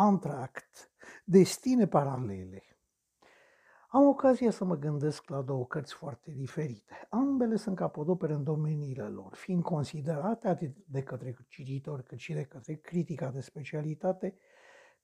[0.00, 0.90] Antract,
[1.24, 2.62] Destine paralele.
[3.88, 7.06] Am ocazia să mă gândesc la două cărți foarte diferite.
[7.08, 12.44] Ambele sunt capodopere în domeniile lor, fiind considerate atât de către cititori cât și de
[12.44, 14.38] către critica de specialitate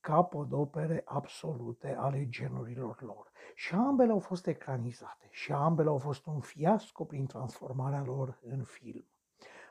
[0.00, 3.30] capodopere absolute ale genurilor lor.
[3.54, 8.62] Și ambele au fost ecranizate și ambele au fost un fiasco prin transformarea lor în
[8.62, 9.06] film.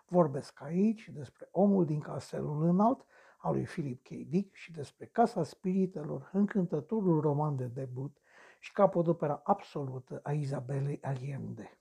[0.08, 3.06] Vorbesc aici despre Omul din castelul înalt,
[3.42, 4.10] al lui Philip K.
[4.10, 8.18] Dick și despre Casa Spiritelor, încântătorul roman de debut
[8.60, 11.80] și capodopera absolută a Izabelei Allende.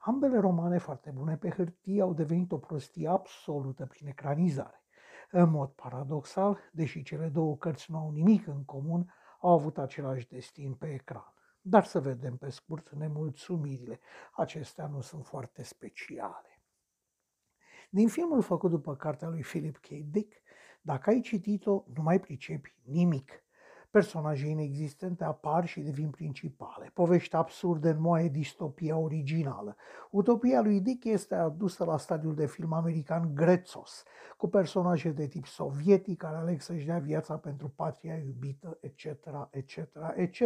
[0.00, 4.82] Ambele romane foarte bune pe hârtie au devenit o prostie absolută prin ecranizare.
[5.30, 10.28] În mod paradoxal, deși cele două cărți nu au nimic în comun, au avut același
[10.28, 11.34] destin pe ecran.
[11.60, 14.00] Dar să vedem pe scurt nemulțumirile.
[14.32, 16.62] Acestea nu sunt foarte speciale.
[17.90, 19.88] Din filmul făcut după cartea lui Philip K.
[19.88, 20.32] Dick,
[20.82, 23.42] dacă ai citit-o, nu mai pricepi nimic.
[23.90, 26.90] Personaje inexistente apar și devin principale.
[26.94, 29.76] Povești absurde moaie distopia originală.
[30.10, 34.04] Utopia lui Dick este adusă la stadiul de film american grețos,
[34.36, 39.04] cu personaje de tip sovietic care aleg să-și dea viața pentru patria iubită, etc.,
[39.50, 39.78] etc.,
[40.14, 40.40] etc.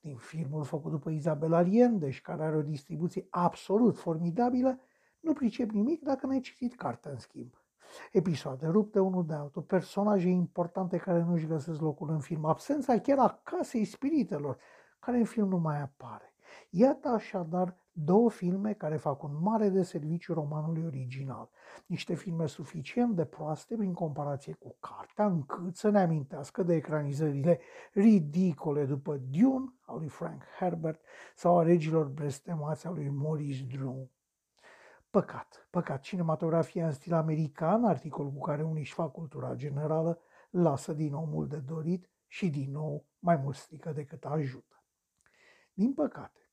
[0.00, 4.80] Din filmul făcut după Isabel Allende și care are o distribuție absolut formidabilă,
[5.20, 7.52] nu pricep nimic dacă n-ai citit cartea în schimb
[8.12, 13.18] episoade rupte unul de altul, personaje importante care nu-și găsesc locul în film, absența chiar
[13.18, 14.58] a casei spiritelor,
[14.98, 16.32] care în film nu mai apare.
[16.70, 21.50] Iată așadar două filme care fac un mare de serviciu romanului original.
[21.86, 27.60] Niște filme suficient de proaste prin comparație cu cartea, încât să ne amintească de ecranizările
[27.92, 31.00] ridicole după Dune al lui Frank Herbert
[31.34, 34.08] sau a regilor blestemați al lui Maurice Drew.
[35.18, 40.18] Păcat, păcat, cinematografia în stil american, articol cu care unii își fac cultura generală,
[40.50, 44.82] lasă din nou mult de dorit și din nou mai mult strică decât ajută.
[45.72, 46.50] Din păcate,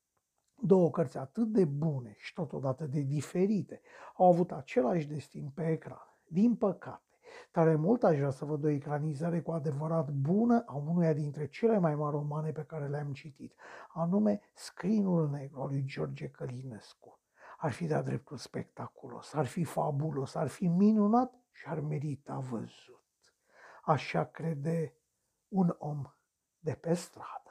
[0.56, 3.82] două cărți atât de bune și totodată de diferite
[4.16, 6.18] au avut același destin pe ecran.
[6.28, 7.20] Din păcate,
[7.52, 11.78] tare mult aș vrea să văd o ecranizare cu adevărat bună a unuia dintre cele
[11.78, 13.54] mai mari romane pe care le-am citit,
[13.94, 17.15] anume Scrinul Negru al lui George Călinescu
[17.58, 23.04] ar fi de-a dreptul spectaculos, ar fi fabulos, ar fi minunat și ar merita văzut.
[23.84, 24.94] Așa crede
[25.48, 26.14] un om
[26.60, 27.45] de pe stradă.